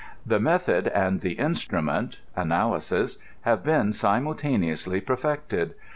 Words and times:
The 0.25 0.39
method 0.39 0.87
and 0.87 1.21
the 1.21 1.33
instrument 1.33 2.21
(analysis) 2.35 3.19
have 3.41 3.63
been 3.63 3.93
simultaneously 3.93 4.99
per 4.99 5.15
fected. 5.15 5.73